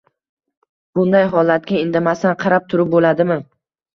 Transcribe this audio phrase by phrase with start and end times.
[0.99, 3.37] bunday holatga indamasdan qarab turib bo‘ladimi?